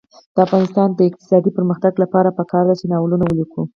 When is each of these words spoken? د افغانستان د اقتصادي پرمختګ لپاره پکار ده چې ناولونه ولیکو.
د 0.35 0.37
افغانستان 0.45 0.87
د 0.93 0.99
اقتصادي 1.09 1.51
پرمختګ 1.57 1.93
لپاره 2.03 2.35
پکار 2.39 2.63
ده 2.69 2.75
چې 2.79 2.85
ناولونه 2.91 3.23
ولیکو. 3.27 3.61